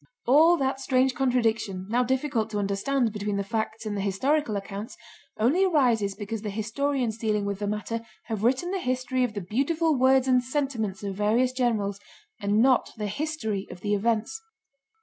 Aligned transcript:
All 0.25 0.57
that 0.57 0.79
strange 0.81 1.13
contradiction 1.13 1.85
now 1.87 2.03
difficult 2.03 2.49
to 2.49 2.57
understand 2.57 3.13
between 3.13 3.35
the 3.37 3.43
facts 3.43 3.85
and 3.85 3.95
the 3.95 4.01
historical 4.01 4.55
accounts 4.55 4.97
only 5.37 5.63
arises 5.63 6.15
because 6.15 6.41
the 6.41 6.49
historians 6.49 7.19
dealing 7.19 7.45
with 7.45 7.59
the 7.59 7.67
matter 7.67 8.01
have 8.23 8.43
written 8.43 8.71
the 8.71 8.79
history 8.79 9.23
of 9.23 9.35
the 9.35 9.41
beautiful 9.41 9.95
words 9.95 10.27
and 10.27 10.43
sentiments 10.43 11.03
of 11.03 11.13
various 11.13 11.51
generals, 11.51 11.99
and 12.39 12.63
not 12.63 12.89
the 12.97 13.05
history 13.05 13.67
of 13.69 13.81
the 13.81 13.93
events. 13.93 14.41